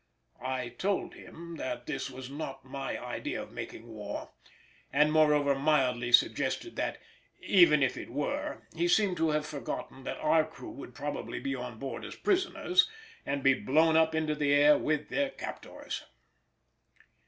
I 0.43 0.69
told 0.69 1.13
him 1.13 1.57
that 1.57 1.85
this 1.85 2.09
was 2.09 2.27
not 2.27 2.65
my 2.65 2.97
idea 2.99 3.39
of 3.39 3.51
making 3.51 3.87
war, 3.87 4.31
and 4.91 5.11
moreover 5.11 5.53
mildly 5.53 6.11
suggested 6.11 6.75
that, 6.77 6.97
even 7.39 7.83
if 7.83 7.95
it 7.95 8.09
were, 8.09 8.63
he 8.75 8.87
seemed 8.87 9.17
to 9.17 9.29
have 9.29 9.45
forgotten 9.45 10.03
that 10.05 10.17
our 10.17 10.43
crew 10.43 10.71
would 10.71 10.95
probably 10.95 11.39
be 11.39 11.53
on 11.53 11.77
board 11.77 12.03
as 12.03 12.15
prisoners 12.15 12.89
and 13.27 13.43
be 13.43 13.53
blown 13.53 13.95
up 13.95 14.15
into 14.15 14.33
the 14.33 14.51
air 14.55 14.75
with 14.75 15.09
their 15.09 15.29
captors. 15.29 16.05